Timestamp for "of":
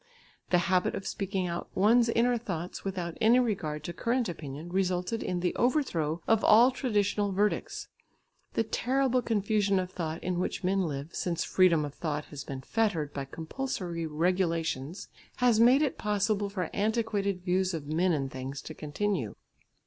0.95-1.05, 6.27-6.43, 9.77-9.91, 11.85-11.93, 17.75-17.85